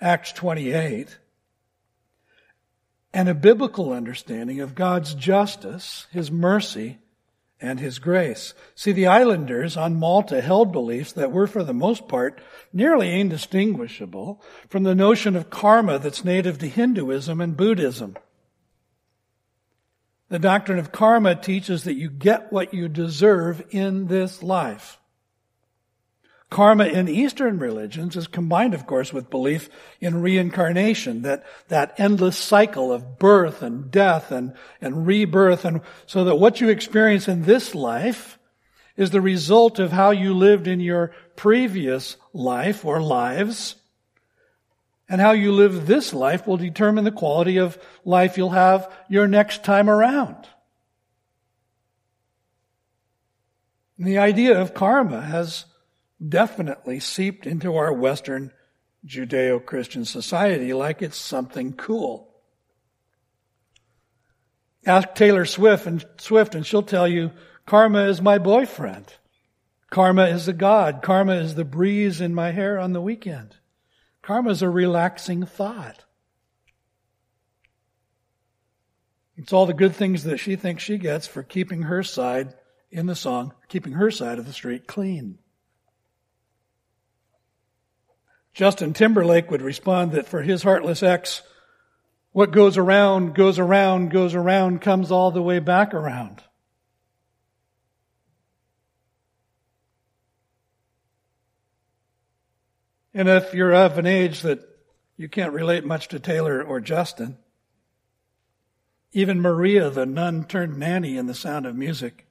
[0.00, 1.18] Acts 28,
[3.12, 6.98] and a biblical understanding of God's justice, His mercy,
[7.60, 8.54] and His grace.
[8.74, 12.40] See, the islanders on Malta held beliefs that were, for the most part,
[12.72, 18.16] nearly indistinguishable from the notion of karma that's native to Hinduism and Buddhism.
[20.28, 24.98] The doctrine of karma teaches that you get what you deserve in this life.
[26.50, 29.68] Karma in Eastern religions is combined, of course, with belief
[30.00, 36.24] in reincarnation, that, that endless cycle of birth and death and, and rebirth, and so
[36.24, 38.38] that what you experience in this life
[38.96, 43.76] is the result of how you lived in your previous life or lives.
[45.10, 49.26] And how you live this life will determine the quality of life you'll have your
[49.26, 50.36] next time around.
[53.96, 55.64] And the idea of karma has
[56.26, 58.52] definitely seeped into our Western
[59.06, 62.28] Judeo Christian society like it's something cool.
[64.84, 67.32] Ask Taylor Swift and Swift and she'll tell you
[67.66, 69.12] karma is my boyfriend.
[69.90, 71.00] Karma is the God.
[71.02, 73.56] Karma is the breeze in my hair on the weekend.
[74.22, 76.04] Karma is a relaxing thought.
[79.36, 82.54] It's all the good things that she thinks she gets for keeping her side
[82.90, 85.38] in the song, keeping her side of the street clean.
[88.58, 91.42] Justin Timberlake would respond that for his heartless ex,
[92.32, 96.42] what goes around, goes around, goes around, comes all the way back around.
[103.14, 104.58] And if you're of an age that
[105.16, 107.38] you can't relate much to Taylor or Justin,
[109.12, 112.26] even Maria, the nun turned nanny in The Sound of Music,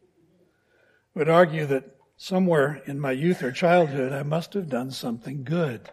[1.16, 5.90] would argue that somewhere in my youth or childhood I must have done something good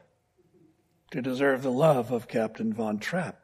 [1.15, 3.39] to deserve the love of Captain Von Trapp.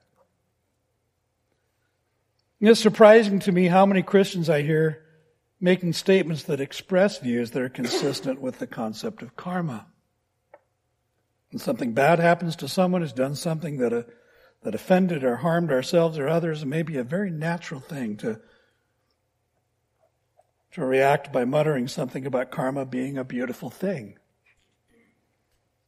[2.60, 5.04] It's surprising to me how many Christians I hear
[5.60, 9.86] making statements that express views that are consistent with the concept of karma.
[11.52, 14.02] When something bad happens to someone who's done something that, uh,
[14.62, 18.40] that offended or harmed ourselves or others, it may be a very natural thing to,
[20.72, 24.18] to react by muttering something about karma being a beautiful thing.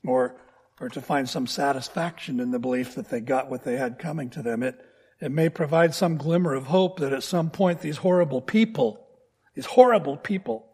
[0.06, 0.36] Or
[0.82, 4.28] or to find some satisfaction in the belief that they got what they had coming
[4.28, 4.64] to them.
[4.64, 4.84] It,
[5.20, 9.06] it may provide some glimmer of hope that at some point these horrible people,
[9.54, 10.66] these horrible people,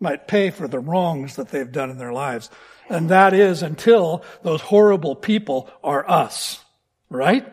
[0.00, 2.48] might pay for the wrongs that they've done in their lives.
[2.88, 6.64] And that is until those horrible people are us.
[7.10, 7.46] Right?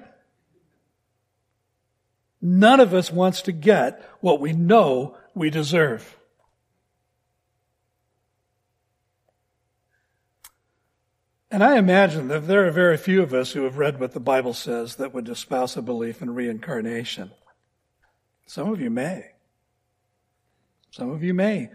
[2.41, 6.15] None of us wants to get what we know we deserve.
[11.51, 14.21] And I imagine that there are very few of us who have read what the
[14.21, 17.31] Bible says that would espouse a belief in reincarnation.
[18.45, 19.31] Some of you may.
[20.91, 21.69] Some of you may.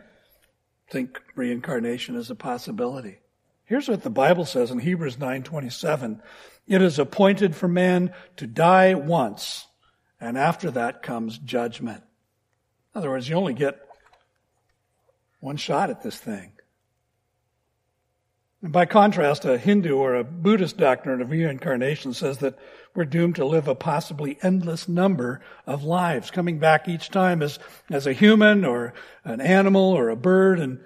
[0.88, 3.18] think reincarnation is a possibility.
[3.64, 6.22] Here's what the Bible says in Hebrews 9:27.
[6.68, 9.66] It is appointed for man to die once,
[10.20, 12.04] and after that comes judgment.
[12.94, 13.80] In other words, you only get
[15.40, 16.52] one shot at this thing.
[18.66, 22.58] And by contrast, a Hindu or a Buddhist doctrine of reincarnation says that
[22.96, 27.60] we're doomed to live a possibly endless number of lives, coming back each time as,
[27.92, 30.80] as a human or an animal or a bird and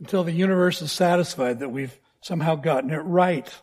[0.00, 3.54] until the universe is satisfied that we've somehow gotten it right.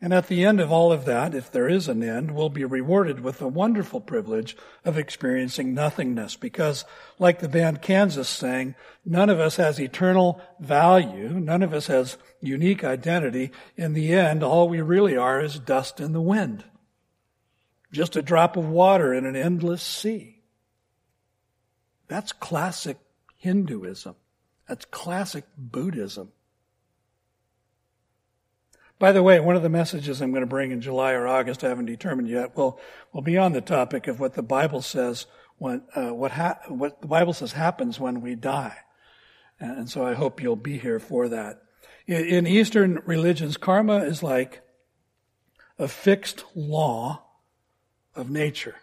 [0.00, 2.64] And at the end of all of that, if there is an end, we'll be
[2.64, 6.36] rewarded with the wonderful privilege of experiencing nothingness.
[6.36, 6.84] Because,
[7.18, 11.30] like the band Kansas sang, none of us has eternal value.
[11.30, 13.50] None of us has unique identity.
[13.76, 16.62] In the end, all we really are is dust in the wind.
[17.90, 20.42] Just a drop of water in an endless sea.
[22.06, 22.98] That's classic
[23.36, 24.14] Hinduism.
[24.68, 26.30] That's classic Buddhism.
[28.98, 31.62] By the way, one of the messages I'm going to bring in July or August,
[31.62, 32.80] I haven't determined yet, will,
[33.12, 35.26] will be on the topic of what the Bible says
[35.58, 38.76] when, uh, what, ha- what the Bible says happens when we die.
[39.60, 41.62] And so I hope you'll be here for that.
[42.06, 44.62] In, Eastern religions, karma is like
[45.78, 47.24] a fixed law
[48.14, 48.76] of nature.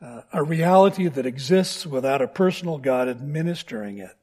[0.00, 4.16] Uh, a reality that exists without a personal God administering it.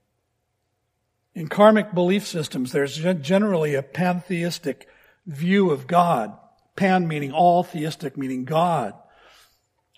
[1.33, 4.87] In karmic belief systems, there's generally a pantheistic
[5.25, 6.37] view of God.
[6.75, 8.93] Pan meaning all, theistic meaning God.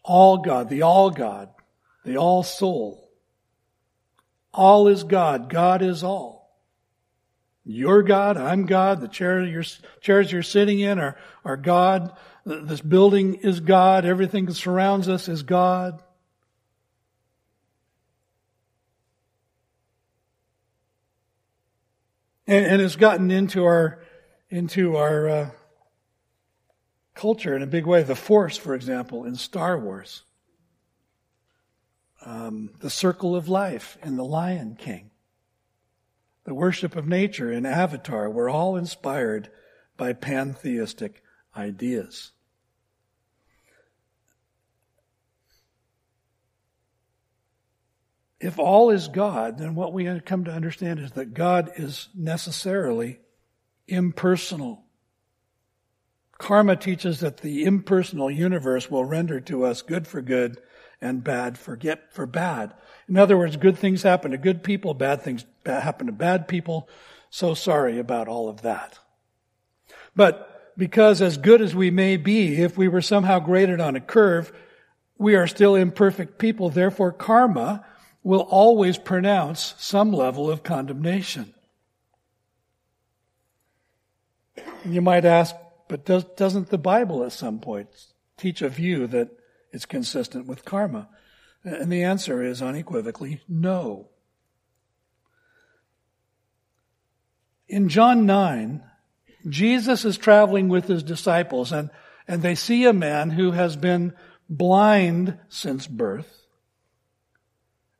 [0.04, 1.50] All God, the all God,
[2.06, 3.10] the all soul.
[4.54, 5.50] All is God.
[5.50, 6.44] God is all.
[7.66, 9.64] You're God, I'm God, the chair
[10.02, 12.16] chairs you're sitting in are, are God,
[12.46, 16.02] this building is God, everything that surrounds us is God.
[22.48, 24.00] And, and it's gotten into our
[24.50, 25.50] into our uh,
[27.16, 28.04] culture in a big way.
[28.04, 30.24] The Force, for example, in Star Wars,
[32.26, 35.12] um, the Circle of Life in The Lion King,
[36.44, 39.50] the worship of nature in Avatar, were all inspired
[39.98, 41.24] by pantheistic
[41.56, 42.32] ideas.
[48.44, 53.22] If all is God, then what we come to understand is that God is necessarily
[53.88, 54.84] impersonal.
[56.40, 60.60] Karma teaches that the impersonal universe will render to us good for good
[61.00, 62.74] and bad for get for bad.
[63.08, 66.90] In other words, good things happen to good people, bad things happen to bad people.
[67.30, 69.00] So sorry about all of that.
[70.18, 74.02] But because as good as we may be, if we were somehow graded on a
[74.02, 74.52] curve,
[75.18, 76.70] we are still imperfect people.
[76.70, 77.86] Therefore, karma
[78.24, 81.54] will always pronounce some level of condemnation.
[84.86, 85.56] You might ask,
[85.88, 87.90] but does, doesn't the Bible at some point
[88.38, 89.30] teach a view that
[89.72, 91.10] it's consistent with karma?
[91.64, 94.10] And the answer is unequivocally no.
[97.68, 98.84] In John 9,
[99.50, 101.90] Jesus is traveling with his disciples and,
[102.28, 104.14] and they see a man who has been
[104.50, 106.43] blind since birth.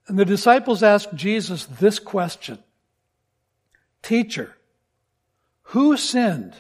[0.08, 2.60] And the disciples asked Jesus this question
[4.02, 4.56] Teacher,
[5.68, 6.56] who sinned,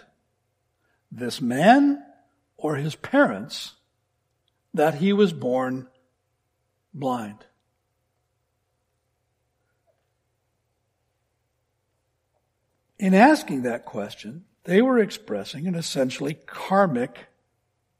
[1.11, 2.01] this man
[2.57, 3.73] or his parents,
[4.73, 5.87] that he was born
[6.93, 7.45] blind?
[12.97, 17.27] In asking that question, they were expressing an essentially karmic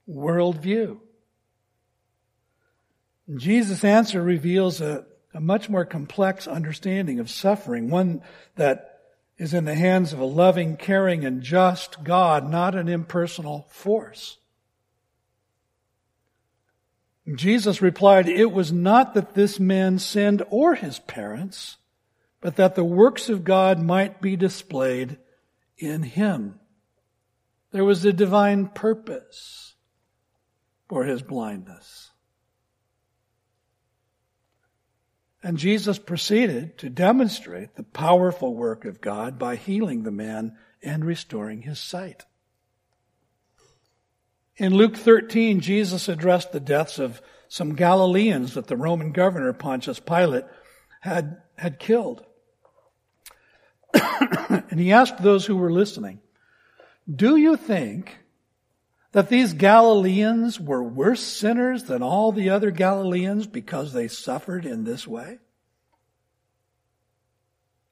[0.10, 1.00] worldview.
[3.36, 8.22] Jesus' answer reveals a, a much more complex understanding of suffering, one
[8.56, 9.02] that
[9.38, 14.38] is in the hands of a loving, caring, and just God, not an impersonal force.
[17.36, 21.78] Jesus replied, It was not that this man sinned or his parents,
[22.42, 25.18] but that the works of God might be displayed
[25.78, 26.60] in him.
[27.72, 29.74] There was a divine purpose
[30.90, 32.12] for his blindness.
[35.44, 41.04] And Jesus proceeded to demonstrate the powerful work of God by healing the man and
[41.04, 42.24] restoring his sight.
[44.56, 50.00] In Luke 13, Jesus addressed the deaths of some Galileans that the Roman governor Pontius
[50.00, 50.46] Pilate
[51.02, 52.26] had, had killed.
[53.94, 56.22] and he asked those who were listening,
[57.14, 58.18] Do you think
[59.14, 64.84] that these Galileans were worse sinners than all the other Galileans because they suffered in
[64.84, 65.40] this way?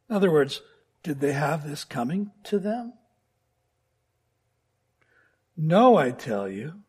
[0.09, 0.61] In other words,
[1.03, 2.93] did they have this coming to them?
[5.55, 6.81] No, I tell you,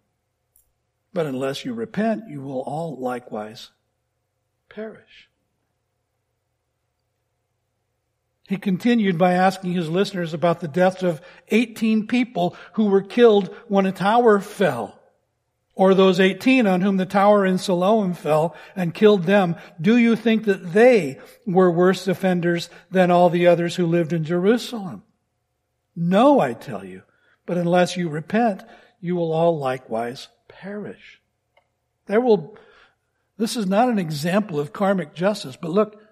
[1.12, 3.70] but unless you repent, you will all likewise
[4.70, 5.28] perish.
[8.52, 13.48] He continued by asking his listeners about the deaths of 18 people who were killed
[13.66, 15.00] when a tower fell.
[15.74, 19.56] Or those 18 on whom the tower in Siloam fell and killed them.
[19.80, 24.22] Do you think that they were worse offenders than all the others who lived in
[24.22, 25.02] Jerusalem?
[25.96, 27.04] No, I tell you.
[27.46, 28.62] But unless you repent,
[29.00, 31.22] you will all likewise perish.
[32.04, 32.58] There will,
[33.38, 36.02] this is not an example of karmic justice, but look,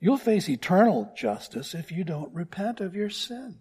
[0.00, 3.60] you'll face eternal justice if you don't repent of your sin.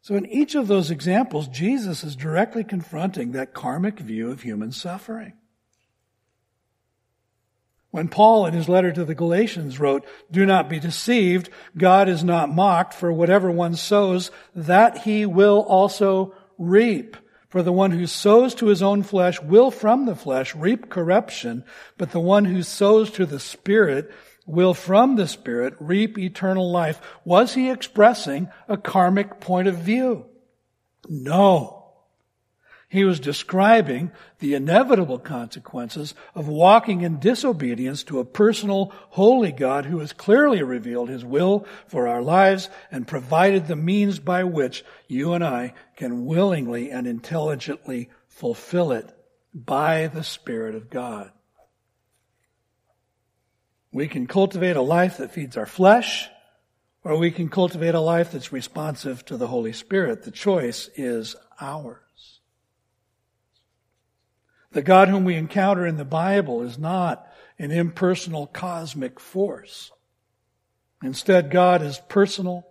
[0.00, 4.72] So in each of those examples, Jesus is directly confronting that karmic view of human
[4.72, 5.34] suffering.
[7.90, 12.22] When Paul in his letter to the Galatians wrote, do not be deceived, God is
[12.22, 17.16] not mocked, for whatever one sows, that he will also reap.
[17.48, 21.64] For the one who sows to his own flesh will from the flesh reap corruption,
[21.96, 24.12] but the one who sows to the Spirit
[24.46, 27.00] will from the Spirit reap eternal life.
[27.24, 30.26] Was he expressing a karmic point of view?
[31.08, 31.77] No.
[32.90, 39.84] He was describing the inevitable consequences of walking in disobedience to a personal, holy God
[39.84, 44.86] who has clearly revealed his will for our lives and provided the means by which
[45.06, 49.14] you and I can willingly and intelligently fulfill it
[49.52, 51.30] by the Spirit of God.
[53.92, 56.30] We can cultivate a life that feeds our flesh,
[57.04, 60.22] or we can cultivate a life that's responsive to the Holy Spirit.
[60.22, 61.98] The choice is ours.
[64.72, 67.26] The God whom we encounter in the Bible is not
[67.58, 69.90] an impersonal cosmic force.
[71.02, 72.66] Instead, God is personal.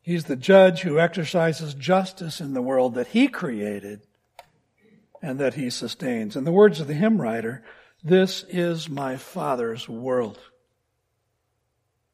[0.00, 4.02] He's the judge who exercises justice in the world that he created
[5.22, 6.36] and that he sustains.
[6.36, 7.64] In the words of the hymn writer,
[8.02, 10.38] this is my Father's world.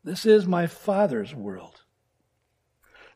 [0.04, 1.82] This is my Father's world.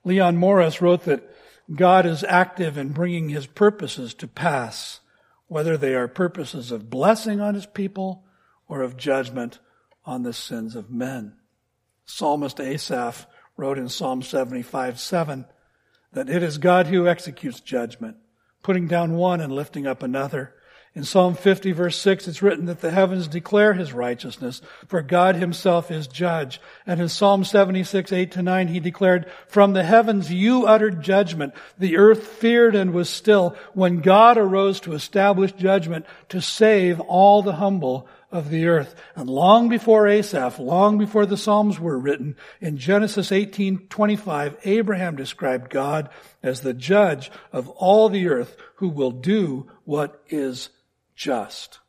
[0.05, 1.29] Leon Morris wrote that
[1.74, 5.01] God is active in bringing his purposes to pass
[5.49, 8.24] whether they are purposes of blessing on his people
[8.68, 9.59] or of judgment
[10.05, 11.36] on the sins of men.
[12.05, 13.26] Psalmist Asaph
[13.57, 15.47] wrote in Psalm 75 7
[16.12, 18.16] that it is God who executes judgment,
[18.62, 20.55] putting down one and lifting up another.
[20.97, 25.36] In Psalm 50 verse 6, it's written that the heavens declare his righteousness, for God
[25.36, 26.59] himself is judge.
[26.86, 31.53] And in Psalm 76, 8 to 9, he declared, From the heavens you uttered judgment.
[31.78, 37.42] The earth feared and was still when God arose to establish judgment to save all
[37.42, 38.94] the humble of the earth.
[39.14, 45.68] And long before Asaph, long before the Psalms were written, in Genesis 18:25, Abraham described
[45.68, 46.09] God
[46.42, 50.70] as the judge of all the earth who will do what is
[51.17, 51.81] just.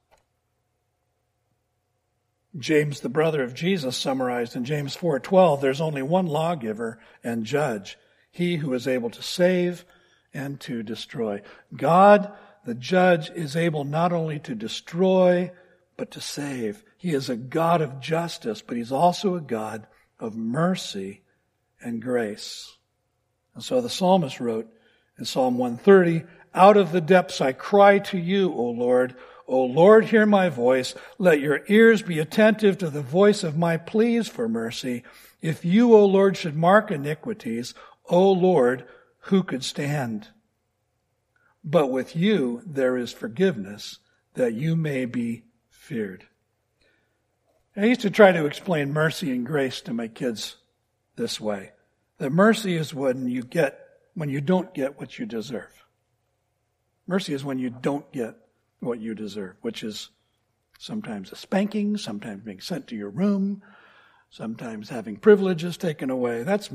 [2.58, 8.00] James, the brother of Jesus, summarized in James 4:12, there's only one lawgiver and judge,
[8.32, 9.86] he who is able to save
[10.34, 11.42] and to destroy.
[11.76, 12.32] God,
[12.66, 15.52] the judge, is able not only to destroy,
[15.98, 16.84] but to save.
[16.98, 19.86] He is a God of justice, but he's also a God
[20.20, 21.22] of mercy
[21.82, 22.78] and grace.
[23.54, 24.72] And so the psalmist wrote
[25.18, 26.24] in Psalm 130,
[26.58, 29.16] out of the depths I cry to you, O Lord.
[29.48, 30.96] O Lord, hear my voice.
[31.18, 35.04] Let your ears be attentive to the voice of my pleas for mercy.
[35.42, 37.74] If you, O Lord, should mark iniquities,
[38.10, 38.86] O Lord,
[39.20, 40.30] who could stand?
[41.64, 44.00] But with you there is forgiveness,
[44.34, 46.26] that you may be feared.
[47.76, 50.56] I used to try to explain mercy and grace to my kids
[51.16, 51.72] this way.
[52.18, 53.80] That mercy is when you get,
[54.16, 55.77] when you don't get what you deserve.
[57.08, 58.36] Mercy is when you don't get
[58.80, 60.10] what you deserve, which is
[60.78, 63.64] sometimes a spanking, sometimes being sent to your room,
[64.30, 66.44] sometimes having privileges taken away.
[66.44, 66.70] That's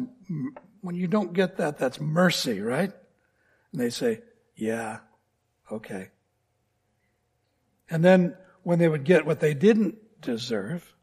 [0.81, 2.93] when you don't get that, that's mercy, right?
[3.73, 4.23] And they say,
[4.57, 5.01] yeah,
[5.71, 6.11] okay.
[7.89, 10.95] And then when they would get what they didn't deserve,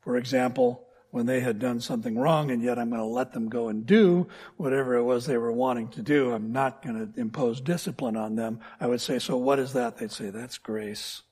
[0.00, 3.48] for example, when they had done something wrong and yet I'm going to let them
[3.48, 6.32] go and do whatever it was they were wanting to do.
[6.32, 8.60] I'm not going to impose discipline on them.
[8.80, 9.98] I would say, so what is that?
[9.98, 11.22] They'd say, that's grace.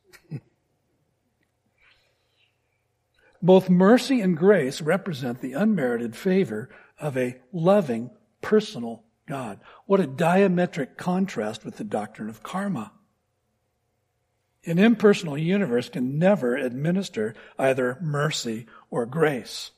[3.42, 6.68] Both mercy and grace represent the unmerited favor
[7.00, 8.10] of a loving,
[8.42, 9.60] personal God.
[9.86, 12.92] What a diametric contrast with the doctrine of karma.
[14.66, 19.70] An impersonal universe can never administer either mercy or grace.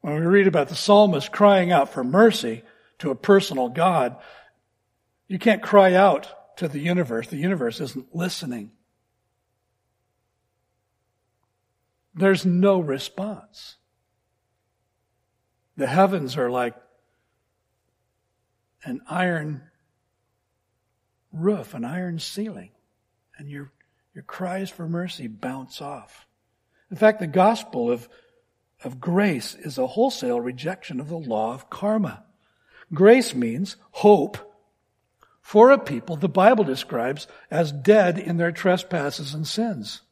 [0.00, 2.62] When we read about the psalmist crying out for mercy
[2.98, 4.16] to a personal God,
[5.28, 7.28] you can't cry out to the universe.
[7.28, 8.70] The universe isn't listening.
[12.14, 13.76] There's no response.
[15.76, 16.74] The heavens are like
[18.84, 19.62] an iron
[21.32, 22.70] roof, an iron ceiling,
[23.38, 23.72] and your,
[24.14, 26.26] your cries for mercy bounce off.
[26.90, 28.08] In fact, the gospel of,
[28.82, 32.24] of grace is a wholesale rejection of the law of karma.
[32.92, 34.38] Grace means hope
[35.40, 40.02] for a people the Bible describes as dead in their trespasses and sins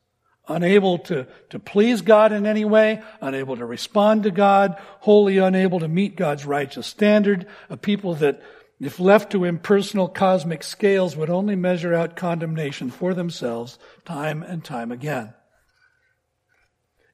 [0.49, 5.81] unable to, to please God in any way, unable to respond to God, wholly unable
[5.81, 8.43] to meet God's righteous standard, a people that,
[8.83, 14.65] if left to impersonal cosmic scales, would only measure out condemnation for themselves time and
[14.65, 15.33] time again.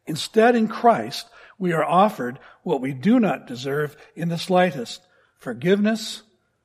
[0.06, 5.02] Instead, in Christ, we are offered what we do not deserve in the slightest
[5.36, 6.22] forgiveness,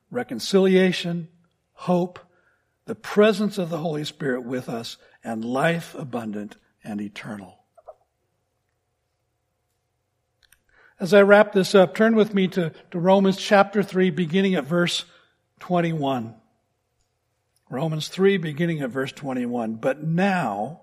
[0.09, 1.27] reconciliation,
[1.73, 2.19] hope,
[2.85, 7.62] the presence of the Holy Spirit with us, and life abundant and eternal.
[10.99, 14.65] As I wrap this up, turn with me to, to Romans chapter 3, beginning at
[14.65, 15.05] verse
[15.59, 16.35] 21.
[17.69, 19.75] Romans 3, beginning at verse 21.
[19.75, 20.81] But now,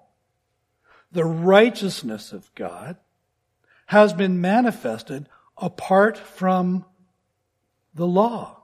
[1.12, 2.96] the righteousness of God
[3.86, 6.84] has been manifested apart from
[7.94, 8.56] the law.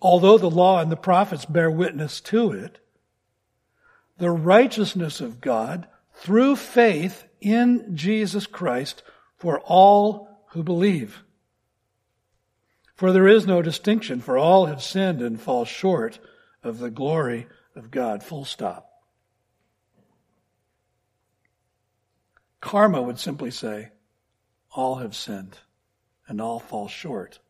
[0.00, 2.80] Although the law and the prophets bear witness to it,
[4.18, 9.02] the righteousness of God through faith in Jesus Christ
[9.36, 11.22] for all who believe.
[12.94, 16.20] For there is no distinction, for all have sinned and fall short
[16.62, 18.22] of the glory of God.
[18.22, 18.88] Full stop.
[22.60, 23.90] Karma would simply say,
[24.70, 25.58] all have sinned
[26.28, 27.40] and all fall short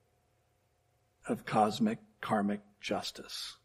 [1.28, 3.58] of cosmic karmic justice.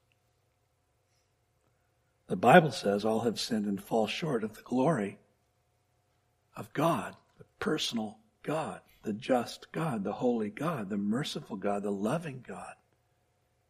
[2.28, 5.20] The Bible says all have sinned and fall short of the glory
[6.58, 11.92] of God, the personal God, the just God, the holy God, the merciful God, the
[11.92, 12.74] loving God,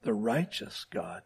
[0.01, 1.21] the righteous God.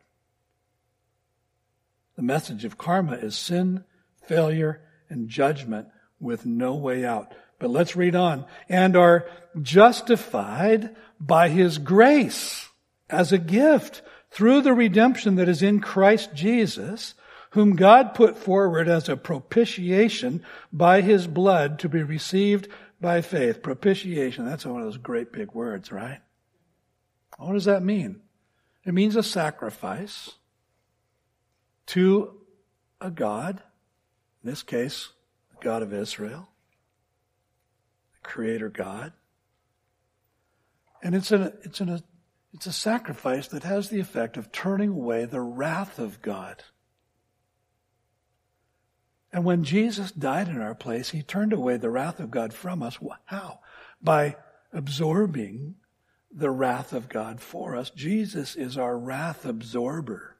[2.17, 3.85] The message of karma is sin,
[4.25, 5.87] failure, and judgment
[6.19, 7.33] with no way out.
[7.59, 8.45] But let's read on.
[8.67, 9.27] And are
[9.61, 12.69] justified by his grace
[13.09, 14.01] as a gift
[14.31, 17.13] through the redemption that is in Christ Jesus
[17.51, 22.67] whom God put forward as a propitiation by his blood to be received
[22.99, 23.61] by faith.
[23.61, 26.19] Propitiation, that's one of those great big words, right?
[27.37, 28.21] What does that mean?
[28.85, 30.31] It means a sacrifice
[31.87, 32.39] to
[33.01, 33.61] a God,
[34.43, 35.09] in this case,
[35.49, 36.47] the God of Israel,
[38.13, 39.11] the Creator God.
[41.03, 42.01] And it's an, it's an,
[42.53, 46.63] it's a sacrifice that has the effect of turning away the wrath of God.
[49.33, 52.83] And when Jesus died in our place, he turned away the wrath of God from
[52.83, 52.99] us.
[53.25, 53.59] How?
[54.01, 54.35] By
[54.73, 55.75] absorbing
[56.33, 57.89] the wrath of God for us.
[57.89, 60.37] Jesus is our wrath absorber.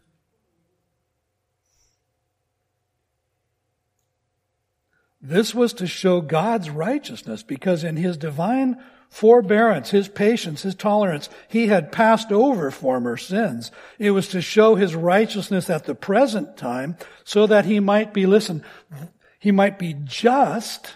[5.22, 8.82] This was to show God's righteousness because in his divine
[9.12, 11.30] forbearance, his patience, his tolerance.
[11.50, 13.70] He had passed over former sins.
[14.00, 16.96] It was to show his righteousness at the present time
[17.26, 18.64] so that he might be, listen,
[19.38, 20.96] he might be just.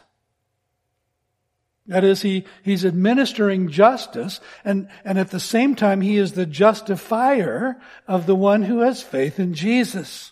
[1.88, 6.46] That is, he, he's administering justice, and, and at the same time, he is the
[6.46, 10.32] justifier of the one who has faith in Jesus.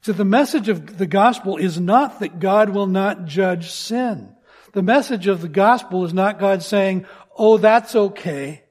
[0.00, 4.35] So the message of the gospel is not that God will not judge sin.
[4.76, 8.62] The message of the gospel is not God saying, oh, that's okay.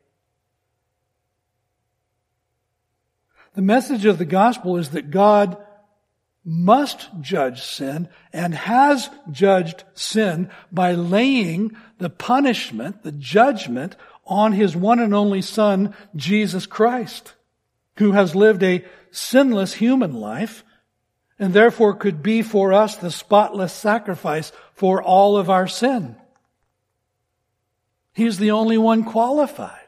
[3.55, 5.57] The message of the gospel is that God
[6.43, 13.95] must judge sin and has judged sin by laying the punishment, the judgment
[14.27, 17.33] on his one and only son, Jesus Christ,
[17.97, 20.63] who has lived a sinless human life
[21.39, 26.15] and therefore could be for us the spotless sacrifice for all of our sin.
[28.13, 29.79] He's the only one qualified.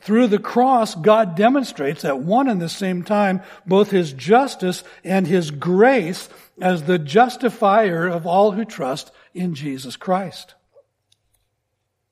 [0.00, 5.26] Through the cross, God demonstrates at one and the same time both His justice and
[5.26, 6.28] His grace
[6.60, 10.54] as the justifier of all who trust in Jesus Christ.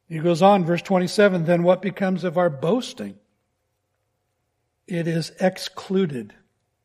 [0.08, 3.18] He goes on, verse 27, then what becomes of our boasting?
[4.86, 6.34] it is excluded.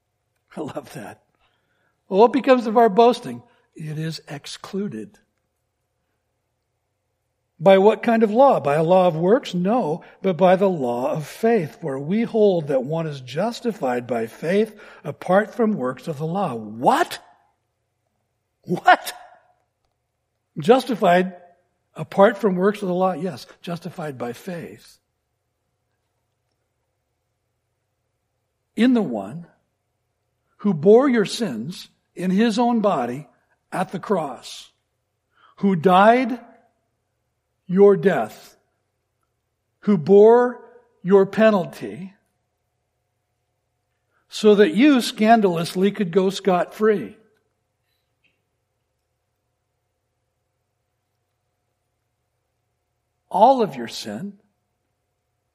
[0.57, 1.23] I love that.
[2.07, 3.43] Well, what becomes of our boasting?
[3.77, 5.19] It is excluded.
[7.59, 8.59] By what kind of law?
[8.59, 9.53] By a law of works?
[9.53, 14.25] No, but by the law of faith, where we hold that one is justified by
[14.25, 16.55] faith apart from works of the law.
[16.55, 17.19] What?
[18.63, 19.13] What?
[20.57, 21.35] Justified
[21.95, 23.13] apart from works of the law?
[23.13, 24.97] Yes, justified by faith.
[28.75, 29.45] In the one
[30.57, 33.27] who bore your sins in his own body
[33.71, 34.71] at the cross,
[35.57, 36.39] who died
[37.65, 38.55] your death,
[39.81, 40.63] who bore
[41.03, 42.13] your penalty,
[44.29, 47.17] so that you scandalously could go scot free.
[53.29, 54.39] All of your sin,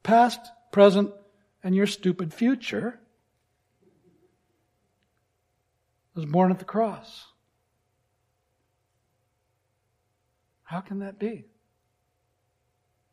[0.03, 0.39] past,
[0.71, 1.11] present,
[1.63, 2.99] and your stupid future,
[6.15, 7.25] was borne at the cross.
[10.73, 11.45] How can that be?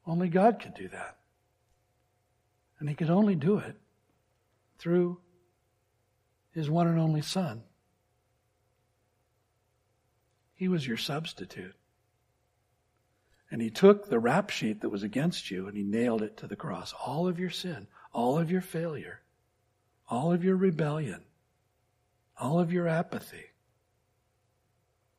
[0.06, 1.18] Only God could do that.
[2.78, 3.76] And He could only do it
[4.78, 5.18] through
[6.52, 7.62] His one and only Son.
[10.54, 11.74] He was your substitute.
[13.50, 16.46] And He took the rap sheet that was against you and He nailed it to
[16.46, 16.94] the cross.
[17.04, 19.20] All of your sin, all of your failure,
[20.08, 21.24] all of your rebellion,
[22.38, 23.50] all of your apathy.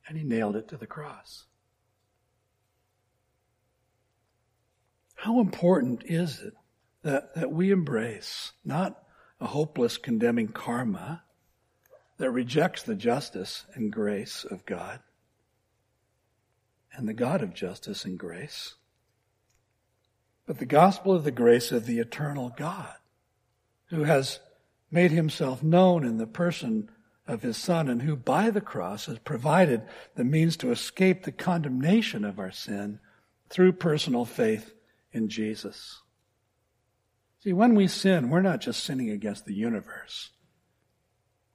[0.08, 1.46] And He nailed it to the cross.
[5.22, 6.56] How important is it
[7.04, 9.04] that, that we embrace not
[9.40, 11.22] a hopeless condemning karma
[12.18, 15.00] that rejects the justice and grace of God
[16.92, 18.74] and the God of justice and grace,
[20.48, 22.96] but the gospel of the grace of the eternal God
[23.90, 24.40] who has
[24.90, 26.90] made himself known in the person
[27.28, 29.84] of his Son and who by the cross has provided
[30.16, 33.00] the means to escape the condemnation of our sin
[33.50, 34.74] through personal faith
[35.14, 36.02] in Jesus.
[37.44, 40.30] See, when we sin, we're not just sinning against the universe.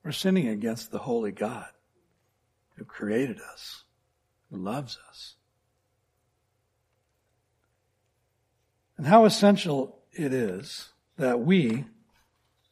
[0.03, 1.69] We're sinning against the holy God
[2.77, 3.85] who created us,
[4.51, 5.35] who loves us.
[8.97, 11.85] And how essential it is that we,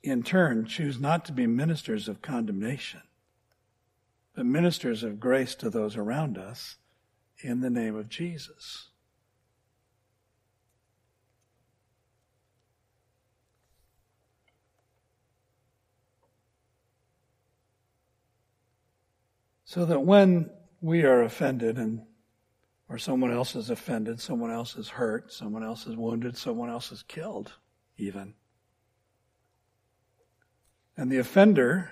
[0.03, 3.03] in turn, choose not to be ministers of condemnation,
[4.35, 6.77] but ministers of grace to those around us
[7.41, 8.89] in the name of Jesus.
[19.75, 20.51] So that when
[20.81, 22.03] we are offended and
[22.89, 26.93] or someone else is offended, someone else is hurt, someone else is wounded, someone else
[26.93, 27.55] is killed,
[27.97, 28.35] even.
[30.97, 31.91] And the offender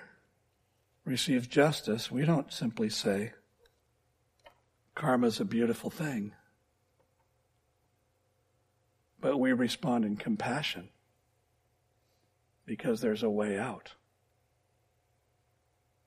[1.03, 3.33] receives justice, we don't simply say,
[4.95, 6.31] karma's a beautiful thing.
[9.19, 10.87] But we respond in compassion
[12.65, 13.95] because there's a way out.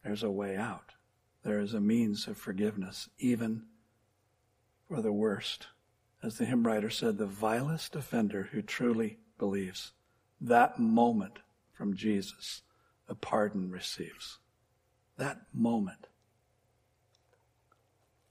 [0.02, 0.95] There's a way out
[1.46, 3.62] there is a means of forgiveness, even
[4.88, 5.68] for the worst.
[6.20, 9.92] As the hymn writer said, the vilest offender who truly believes,
[10.40, 11.38] that moment
[11.72, 12.62] from Jesus,
[13.08, 14.38] a pardon receives.
[15.18, 16.08] That moment.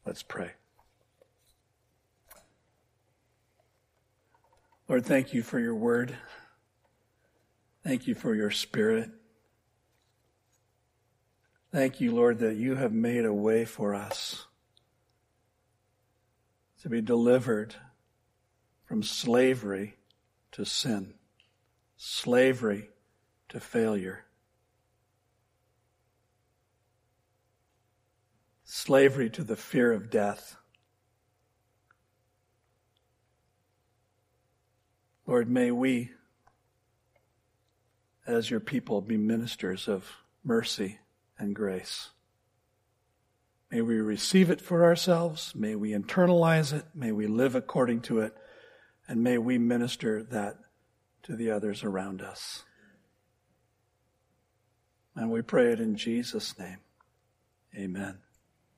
[0.05, 0.51] Let's pray.
[4.89, 6.17] Lord, thank you for your word.
[7.81, 9.09] Thank you for your spirit.
[11.75, 14.45] Thank you, Lord, that you have made a way for us
[16.81, 17.75] to be delivered
[18.85, 19.97] from slavery
[20.53, 21.15] to sin,
[21.97, 22.91] slavery
[23.49, 24.23] to failure,
[28.63, 30.55] slavery to the fear of death.
[35.27, 36.11] Lord, may we,
[38.25, 40.09] as your people, be ministers of
[40.41, 40.99] mercy
[41.37, 42.09] and grace.
[43.71, 45.53] May we receive it for ourselves.
[45.55, 46.85] May we internalize it.
[46.93, 48.35] May we live according to it.
[49.07, 50.57] And may we minister that
[51.23, 52.63] to the others around us.
[55.15, 56.79] And we pray it in Jesus' name.
[57.75, 58.24] Amen.